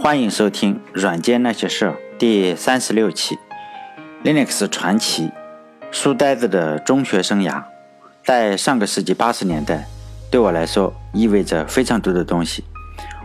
[0.00, 3.36] 欢迎收听《软件那些事儿》第三十六期。
[4.22, 5.28] Linux 传奇，
[5.90, 7.60] 书呆子的中学生涯，
[8.24, 9.84] 在上个世纪八十年代，
[10.30, 12.62] 对我来说意味着非常多的东西。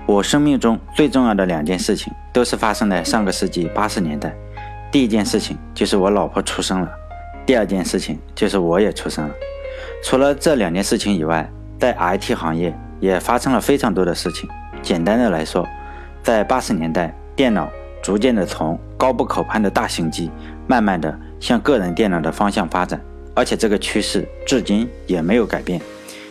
[0.08, 4.36] 我生命中最重要的两件事情，都是发生在上个世纪八十年代。
[4.92, 6.90] 第一件事情就是我老婆出生了，
[7.46, 9.36] 第二件事情就是我也出生了。
[10.04, 11.48] 除了这两件事情以外，
[11.80, 14.50] 在 IT 行业也发生了非常多的事情。
[14.82, 15.66] 简单的来说，
[16.24, 17.70] 在八十年代，电脑
[18.02, 20.32] 逐渐的从高不可攀的大型机，
[20.66, 23.00] 慢慢的向个人电脑的方向发展，
[23.36, 25.82] 而且这个趋势至今也没有改变。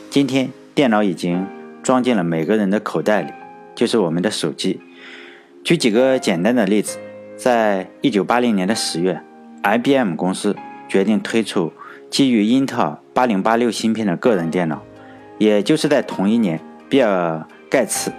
[0.08, 1.46] 今天，电脑已经
[1.82, 3.30] 装进了每个人的口袋里，
[3.74, 4.80] 就是我们的手机。
[5.62, 6.96] 举几个简单的例子，
[7.36, 9.20] 在一九八零年的十月
[9.62, 10.56] ，IBM 公司
[10.88, 11.70] 决定推出
[12.10, 14.82] 基于英特尔八零八六芯片的个人电脑，
[15.36, 18.10] 也就是在同一年，比尔盖茨。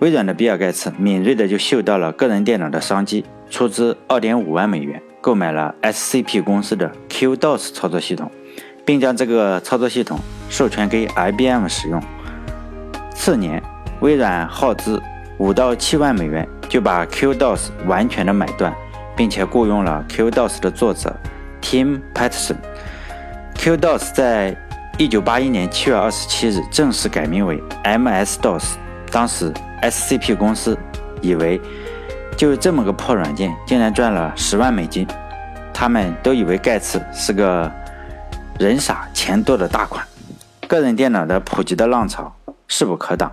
[0.00, 8.30] 微软的比尔盖茨敏锐地就嗅到了个人电脑的商机，出资二点五万美元购买了 SCP 公司的 QDOS 操作系统，
[8.84, 12.02] 并将这个操作系统授权给 IBM 使用。
[13.14, 13.62] 次年，
[14.00, 15.02] 微软耗资
[15.38, 18.74] 五到七万美元就把 QDOS 完全的买断，
[19.16, 21.18] 并且雇佣了 QDOS 的作者
[21.62, 22.56] Tim Paterson。
[23.54, 24.54] QDOS 在
[24.98, 28.74] 一九八一年七月二十七日正式改名为 MS-DOS，
[29.10, 29.50] 当时。
[29.82, 30.76] SCP 公司
[31.20, 31.60] 以为
[32.36, 35.06] 就这么个破软件，竟然赚了十万美金，
[35.72, 37.70] 他们都以为盖茨是个
[38.58, 40.04] 人傻钱多的大款。
[40.68, 42.34] 个人电脑的普及的浪潮
[42.66, 43.30] 势不可挡。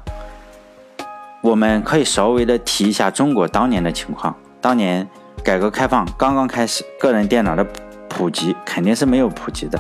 [1.42, 4.34] 我们可以稍微的提一下中国当年的情况。
[4.62, 5.06] 当年
[5.44, 7.66] 改革开放刚刚开始，个人电脑的
[8.08, 9.78] 普及肯定是没有普及的，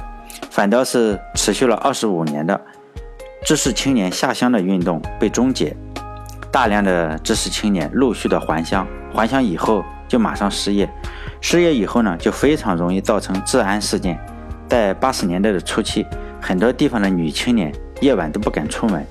[0.50, 2.59] 反倒是持续了二十五年的
[3.45, 5.73] 知识青年下乡的运动被终结。
[6.54, 10.88] 大量的知识青年陆续的还乡，还乡以后就马上失业，
[11.41, 14.19] 失业以后呢，就非常容易造成治安事件。
[14.68, 16.06] 在八十年代的初期，
[16.40, 19.03] 很多地方的女青年夜晚都不敢出门。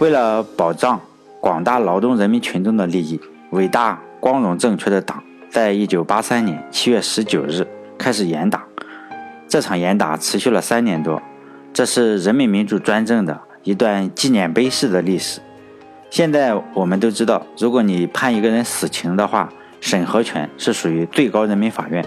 [0.00, 1.00] 为了保障
[1.40, 3.18] 广大劳动人民群众的利益，
[3.52, 7.66] 伟大光荣正确的党在一九八三年七月十九日
[7.96, 8.62] 开始严打。
[9.48, 11.22] 这场严打持续了三年多，
[11.72, 15.40] 这是人民民主专政的一段纪念碑式的历史。
[16.10, 19.48] 现在我们都知道，如果你判一个人死刑的话，
[19.80, 22.04] 审核权是属于最高人民法院。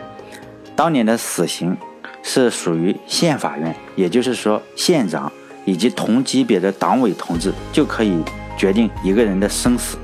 [0.75, 1.75] 当年的死刑
[2.21, 5.31] 是属于县法院，也就是说，县长
[5.63, 8.21] 以及同级别的党委同志就可以
[8.57, 9.97] 决定一个人的生死。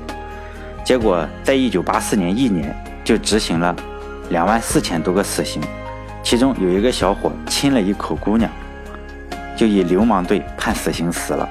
[0.82, 2.74] 结果，在一九八四年一年
[3.04, 3.76] 就执行了
[4.30, 5.60] 两万四千多个死刑，
[6.22, 8.50] 其中有一个小伙亲了一口姑娘，
[9.54, 11.46] 就以流氓罪判死刑死了。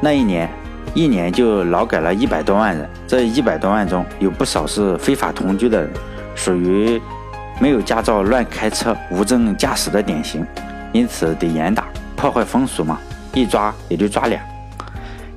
[0.00, 0.48] 那一年，
[0.94, 5.90] 一年就劳改了一百多万人，这一百多万中有不少是非法同居的人，
[6.36, 7.00] 属于
[7.60, 10.46] 没有驾照乱开车、无证驾驶的典型，
[10.92, 12.98] 因此得严打，破坏风俗嘛，
[13.34, 14.40] 一抓也就抓俩，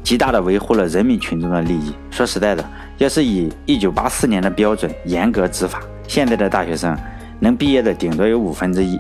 [0.04, 1.96] 极大的维护了人民群众的利益。
[2.12, 2.64] 说实在的，
[3.00, 6.96] 要是以一九八四年的标准严格执法，现在的大学生
[7.40, 9.00] 能毕业的顶多有五分之一，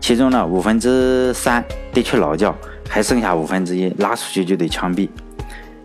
[0.00, 2.56] 其中呢五分之三得去劳教。
[2.88, 5.08] 还剩下五分之一，拉出去就得枪毙。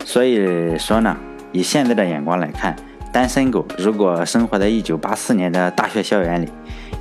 [0.06, 1.16] 所以说呢，
[1.52, 2.76] 以现在的眼光来看，
[3.12, 6.50] 单身狗如果生活在一九八四年的大学校园里，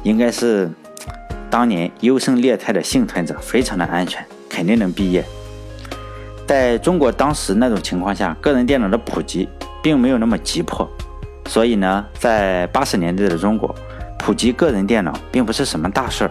[0.02, 0.70] 应该是
[1.48, 5.24] 当年优胜劣汰的幸存者，非常的安全，肯定能毕业。
[6.46, 9.48] 在中国当时那种情况下，个人电脑的普及
[9.82, 10.88] 并没有那么急迫，
[11.46, 13.74] 所以呢，在八十年代的中国，
[14.18, 16.30] 普及个人电脑并不是什么大事儿。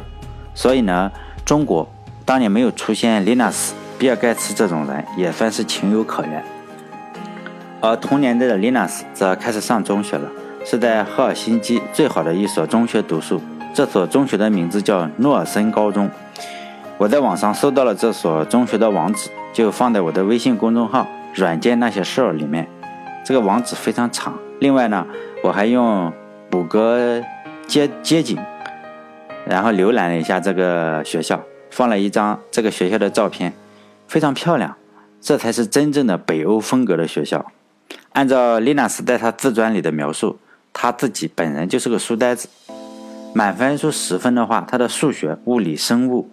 [0.53, 1.11] 所以呢，
[1.45, 1.89] 中国。
[2.29, 6.45] 当年没有出现 Linux、比尔盖茨这种人，也算是情有可原。
[7.81, 10.29] 而同年代的 Linux 则开始上中学了，
[10.63, 13.41] 是在赫尔辛基最好的一所中学读书。
[13.73, 16.07] 这所中学的名字叫诺尔森高中。
[16.99, 22.67] 我在网上搜到了这所中学的网址，就放在我的微信公众号“软件那些事儿”里面。
[23.25, 24.37] 这个网址非常长。
[24.59, 25.03] 另外呢，
[25.43, 26.13] 我还用
[26.51, 27.23] 谷歌
[27.65, 28.37] 街街景，
[29.47, 31.41] 然后浏览了一下这个学校。
[31.69, 33.53] 放了一张这个学校的照片，
[34.07, 34.75] 非常漂亮，
[35.21, 37.51] 这才是真正的北欧风格的学校。
[38.13, 40.39] 按照丽娜斯在他自传里的描述，
[40.73, 42.47] 他自己本人就是个书呆子。
[43.33, 46.27] 满分数十分的话，他的数学、物理、生物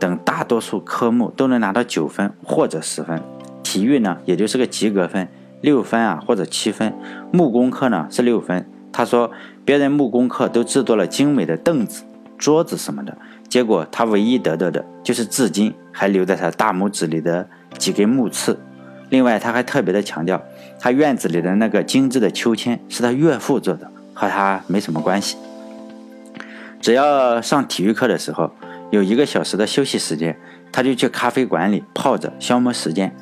[0.00, 3.22] 等大多数科目都能拿到九分或者十分。
[3.62, 5.28] 体育呢，也就是个及格分，
[5.60, 6.92] 六分啊或者七分。
[7.32, 8.68] 木工课呢是六分。
[8.90, 9.30] 他说，
[9.64, 12.02] 别人木工课都制作了精美的凳子、
[12.40, 13.16] 桌子什么的。
[13.48, 17.48] 结果他唯一得到的就是至今还留在他大拇指里的
[17.78, 18.58] 几根木刺。
[19.10, 20.40] 另外，他还特别的强调，
[20.78, 25.36] 他院子里的那个精致的秋千是他岳父做的，和他没什么关系。
[26.80, 28.50] 只要上体育课的时候
[28.90, 30.36] 有一个小时的休息时间，
[30.72, 33.14] 他就去咖啡馆里泡着消磨时间。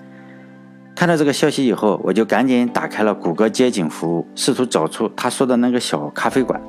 [0.94, 6.60] 看到这个消息以后，我就赶紧打开了谷歌街景服务，试图找出他说的那个小咖啡馆。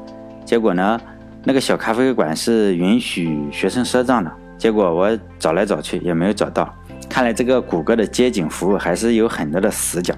[0.46, 1.00] 结果呢，
[1.44, 4.32] 那个小咖啡馆是允许学生赊账的。
[4.58, 6.74] 结果我找来找去也没有找到。
[7.10, 10.14] 看来这个谷歌的街景服务还是有很多的死角。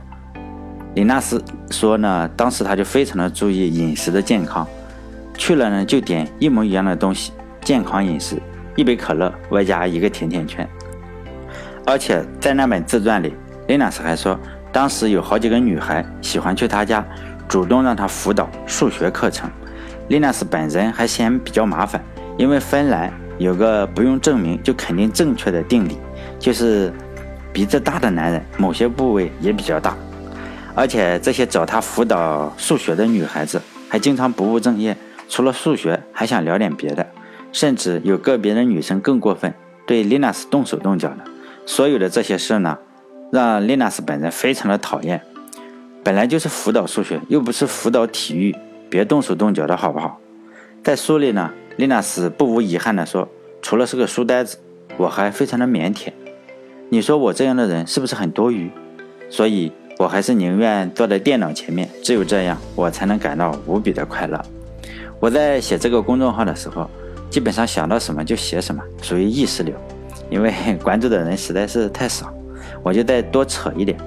[0.96, 4.68] 李纳斯说呢，当时他就非常的注意饮食的健康，
[5.38, 7.32] 去了呢就点一模一样的东西，
[7.62, 8.42] 健康饮食，
[8.76, 10.68] 一杯可乐外加一个甜甜圈。
[11.86, 13.34] 而且在那本自传里，
[13.68, 14.38] 林纳斯还说，
[14.72, 17.06] 当时有好几个女孩喜欢去他家，
[17.48, 19.50] 主动让他辅导数学课程。
[20.12, 22.04] Linus 本人还嫌比较麻烦，
[22.38, 25.98] 因为芬兰有个不用证明就肯定正确的定理。
[26.38, 26.92] 就是
[27.54, 29.96] 鼻子大的男人，某些部位也比较大，
[30.76, 34.98] 而且这些找他辅导数学的女孩子还经常不务正业，
[35.30, 37.08] 除了数学还想聊点别的，
[37.54, 39.54] 甚至有个别的女生更过分，
[39.88, 41.20] 对 Linus 动手动脚的。
[41.66, 42.78] 所有的这些事呢，
[43.32, 45.22] 让 Linus 本人非常的讨厌。
[46.04, 48.54] 本来就是辅导数学，又不是辅导体育，
[48.92, 50.20] 别动手动脚的好不好？
[50.84, 53.26] 在书里呢，丽娜斯不无遗憾地说，
[53.62, 54.58] 除了是个书呆子，
[54.98, 56.12] 我还非常的腼腆。
[56.90, 58.70] 你说我这样的人是不是很多余？
[59.30, 64.38] 所以我还是宁愿坐在电脑前面，只有这样，我才能感到无比的快乐。
[65.22, 66.90] 我在写这个公众号的时候，
[67.30, 69.74] 基本上想到什么就写什么，属于意识流。
[70.30, 70.54] 因为
[70.84, 72.34] 关注的人实在是太少，
[72.84, 73.98] 我就再多扯一点。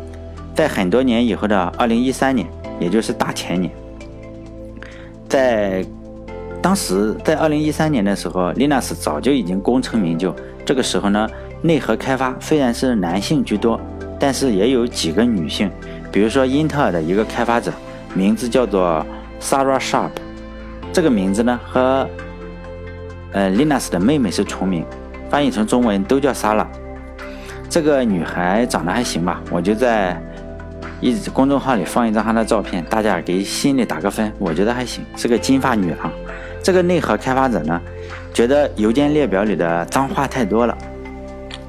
[0.55, 2.47] 在很多年以后的二零一三年，
[2.79, 3.73] 也就是大前年，
[5.35, 5.85] 在
[6.63, 10.33] 当时在二零一三年的时候，Linux 早就已经功成名就。
[10.65, 11.29] 这个时候呢。
[11.63, 13.81] 内核开发虽然是男性居多，
[14.21, 15.71] 但是也有几个女性，
[16.13, 17.73] 比如说英特尔的一个开发者，
[18.13, 19.03] 名字叫做
[19.41, 20.11] Sarah Sharp，
[20.93, 22.07] 这个名字呢和
[23.33, 24.85] 呃 Linus 的妹妹是重名，
[25.31, 26.67] 翻译成中文都叫 Sara。
[27.71, 30.23] 这个女孩长得还行吧，我就在
[31.05, 36.11] 一公众号里放一张她的照片，大家给心里打个分，我觉得还行，是个金发女郎。
[36.63, 37.79] 这个内核开发者呢，
[38.33, 40.75] 觉得邮件列表里的脏话太多了。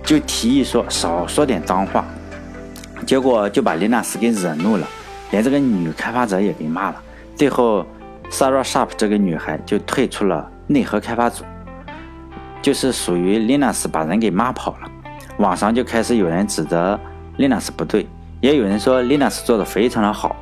[0.03, 2.05] 就提议说少说点脏话，
[3.05, 4.87] 结果就把丽娜斯给惹怒了，
[5.31, 7.03] 连这个女开发者也给骂了。
[7.35, 7.85] 最后
[8.31, 11.43] ，Sarah Sharp 这个女孩就退出了内核开发组，
[12.61, 14.89] 就是属于丽娜斯把人给骂跑了。
[15.39, 16.97] 网上就开始有人指责
[17.35, 18.07] 丽娜斯不对，
[18.45, 20.35] 也有人说 Linux 做的非常的好。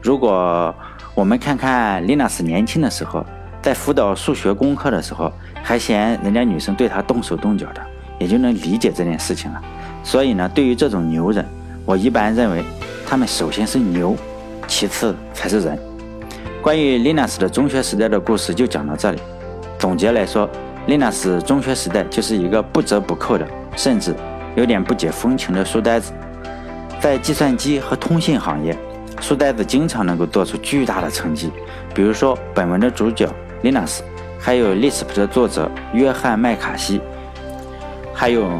[0.00, 0.72] 如果
[1.12, 3.26] 我们看看 Linux 年轻的时候，
[3.60, 7.82] 在辅导数学功课的时候，还嫌人家女生对他动手动脚的。
[8.20, 9.60] 也就能理解这件事情了。
[10.04, 11.44] 所以呢，对于这种牛人，
[11.84, 12.62] 我一般认为
[13.04, 14.16] 他们首先是牛，
[14.68, 15.76] 其次才是人。
[16.62, 19.18] 关于 Linus 的中学时代的故事就讲到这里。
[19.80, 20.48] 总结来说
[20.86, 23.44] ，Linus 中学时代就是一个不折不扣的，
[23.74, 24.14] 甚至
[24.54, 26.12] 有点不解风情的书呆子。
[27.00, 28.76] 在计算机和通信行业，
[29.20, 31.50] 书呆子经常能够做出巨大的成绩。
[31.94, 33.28] 比如说本文的主角
[33.62, 34.00] Linus，
[34.38, 37.00] 还有 Lisp 的作者约翰麦卡锡。
[38.12, 38.50] 还有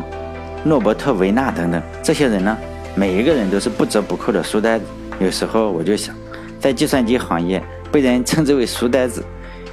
[0.65, 2.57] 诺伯特维纳等等这些人呢，
[2.95, 4.85] 每一个人都是不折不扣的书呆子。
[5.19, 6.15] 有时候我就想，
[6.61, 7.61] 在计算机行业
[7.91, 9.25] 被人称之为书呆子，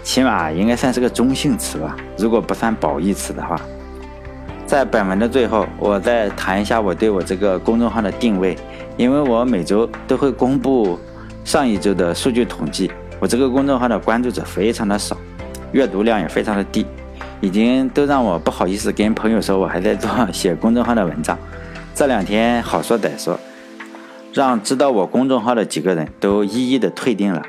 [0.03, 3.59] 起码应该算是个中性词吧，如果不算褒义词的话。
[4.65, 8.57] 在本文的最后，我再谈一下我对我这个公众号的定位，
[8.97, 10.99] 因为我每周都会公布
[11.43, 15.15] 上一周的数据统计，我这个公众号的关注者非常的少，
[15.71, 16.85] 阅读量也非常的低。
[17.41, 21.37] 已经都让我不好意思跟朋友说，我还在做 写公众号的文章。
[21.93, 23.39] 这两天好说歹说，
[24.33, 27.43] 让知道我公众号的几个人都一一的退订了，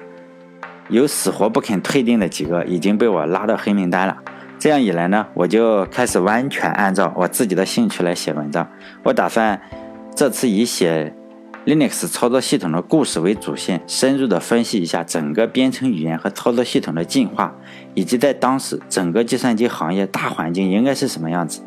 [0.90, 4.18] 有死活不肯退订的几个已经被我拉到黑名单了。
[4.58, 8.68] 这样一来呢，我就开始完全按照我自己的兴趣来写文章。
[9.02, 9.60] 我打算
[10.14, 11.14] 这次以写。
[11.66, 17.52] Linux 操作系统的故事为主线，深入的分析一下整个编程语言和操作系统的进化，
[17.92, 21.62] 以及在当时整个计算机行业大环境应该是什么样子。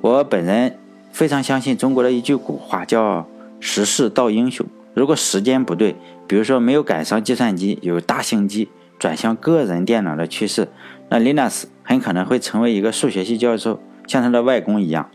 [0.00, 0.76] 我本人
[1.12, 3.24] 非常相信中国的一句古话，叫
[3.60, 4.66] “时势造英雄”。
[4.94, 5.94] 如果时间不对，
[6.26, 10.66] 比如说没有赶上计算机有大型机转向个人电脑的趋势，
[11.10, 15.10] 那 Linux 很可能会成为一个数学系教授，像他的外公一样。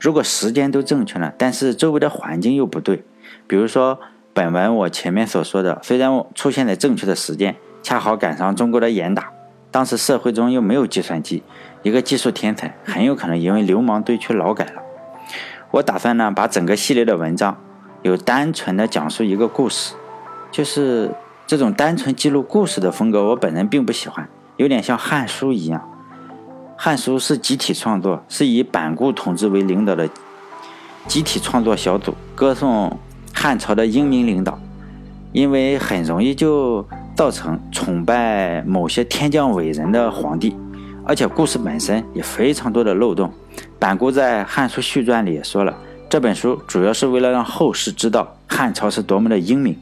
[0.00, 3.04] 如果时间都正确了，但是周围的环境又不对。
[3.46, 4.00] 比如说，
[4.34, 9.32] 本文我前面所说的，虽然我出现在正确的时间，恰好赶上中国的严打，
[9.70, 11.44] 当时社会中又没有计算机，
[11.82, 14.82] 一个技术天才很有可能因为流氓堆去劳改了。
[15.70, 17.56] 我打算呢，把整个系列的文章，
[18.02, 19.94] 有单纯的讲述一个故事，
[20.50, 21.12] 就是
[21.46, 25.80] 这种单纯记录故事的风格，我本人并不喜欢，有点像《汉书》一样。
[26.76, 30.08] 《汉书》是集体创作，是以板固统治为领导的
[31.06, 32.98] 集体创作小组，歌颂
[33.34, 34.58] 汉朝的英明领导，
[35.32, 40.56] 因为很容易就造成崇拜某些天降伟人的皇帝，
[41.04, 43.32] 而且故事本身也非常多的漏洞。
[43.78, 45.76] 板固在《汉书续传》里也说了，
[46.08, 49.78] 这本书主要是为了让后世知道汉朝是多么的英明。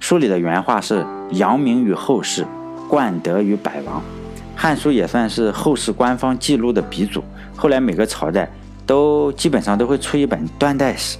[0.00, 2.46] 书里的原话是“扬名于后世，
[2.88, 4.00] 冠德于百王”。
[4.58, 7.22] 《汉书》也算是后世官方记录的鼻祖。
[7.54, 8.50] 后来每个朝代
[8.86, 11.18] 都基本上都会出一本断代史。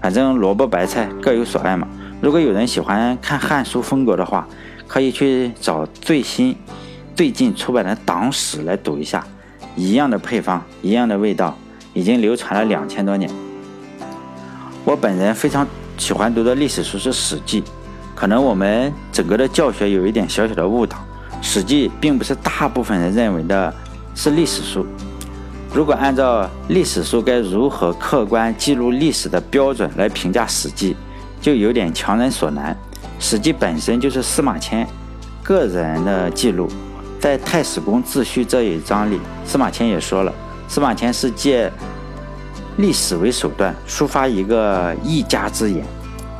[0.00, 1.88] 反正萝卜白菜各有所爱嘛。
[2.20, 4.46] 如果有人喜欢看《汉书》风格的话，
[4.86, 6.56] 可以去找最新、
[7.14, 9.24] 最近出版的党史来读一下。
[9.76, 11.56] 一样的配方，一样的味道，
[11.94, 13.30] 已经流传了两千多年。
[14.84, 17.62] 我本人非常喜欢读的历史书是《史记》，
[18.14, 20.96] 可能我们整个的教学有一点小小的误导。
[21.42, 23.74] 《史记》并不是大部分人认为的
[24.14, 24.86] 是历史书。
[25.74, 30.94] 如果按照历史书该如何客观记录历史的标准来评价《史记》，
[31.44, 32.72] 就有点强人所难。
[33.18, 34.86] 《史记》本身就是司马迁
[35.42, 36.68] 个人的记录，
[37.20, 40.32] 在《太史公自序》这一章里，司马迁也说了，
[40.68, 41.70] 司马迁是借
[42.76, 45.84] 历史为手段抒发一个一家之言。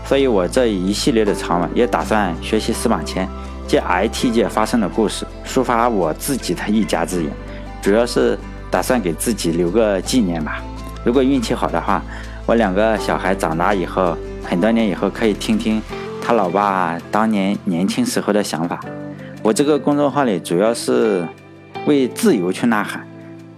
[0.04, 3.28] 所以我这一系列的长文也打算学习司马迁。
[3.66, 7.32] 借 IT 界发生的故事，抒发我自己的一家之言，
[7.80, 8.38] 主要是
[8.70, 10.62] 打算给自己留个纪念吧。
[11.02, 12.02] 如果运气好的话，
[12.44, 15.80] 我两个小孩长大以后，很多年以后可以听听
[16.20, 18.78] 他老爸当年年轻时候的想法。
[19.42, 21.26] 我这个公众号里主要是
[21.86, 23.02] 为自由去呐喊。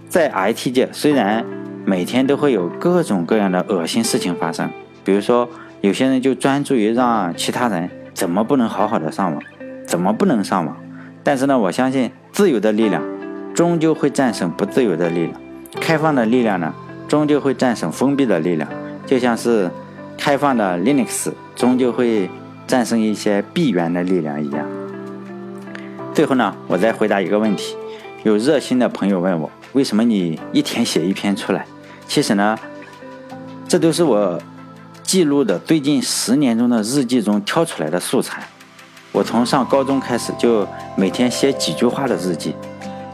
[0.07, 1.45] 在 IT 界，虽然
[1.83, 4.69] 每天都会有各种各样的恶心事情发生，
[5.03, 5.49] 比如说
[5.81, 9.41] 有些人就专注于让其他人怎么不能好好的上网。
[9.85, 10.75] 怎么不能上网？
[11.23, 13.01] 但是呢，我相信自由的力量
[13.55, 15.41] 终究会战胜不自由的力量，
[15.79, 16.73] 开放的力量呢，
[17.07, 18.69] 终究会战胜封闭的力量。
[19.05, 19.71] 就像是
[20.17, 22.29] 开放的 Linux 终究会
[22.67, 24.67] 战胜一些闭源的力量一样。
[26.13, 27.77] 最后呢，我再回答一个问题：
[28.23, 31.65] 有热心的朋友问我，为什么你一天写一篇出来？
[32.07, 32.57] 其实呢，
[33.69, 34.37] 这都是我
[35.07, 38.45] 记录的最近十年中的日记中挑出来的素材。
[39.13, 42.53] 我从上高中开始就每天写几句话的日记，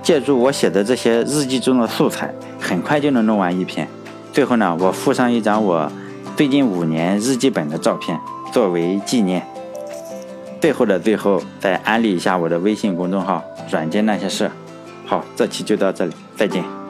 [0.01, 3.88] 借助我写的这些日记中的素材，很快就能弄完一篇。
[4.33, 5.89] 最后呢，我附上一张我
[6.35, 8.19] 最近五年日记本的照片
[8.51, 9.45] 作为纪念。
[10.59, 14.50] 最后的最后，再安利一下我的微信公众号“软件那些事”。
[15.05, 16.82] 好，这期就到这里，再见。